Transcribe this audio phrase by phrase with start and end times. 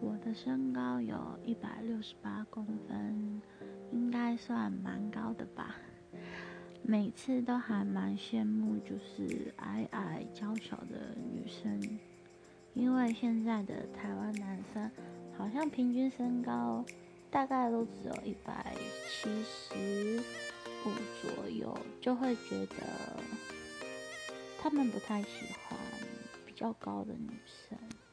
[0.00, 3.40] 我的身高有一百六十八公分
[3.90, 5.76] 应该算蛮高的吧。
[6.82, 11.98] 每次都还蛮羡慕就是矮矮娇小的女生
[12.74, 14.88] 因为现在的台湾男生
[15.36, 16.84] 好像平均身高
[17.28, 18.76] 大概都只有一百
[19.08, 20.22] 七十
[20.84, 22.76] 五左右就会觉得
[24.60, 25.78] 他们不太喜欢
[26.46, 28.05] 比较高的女生。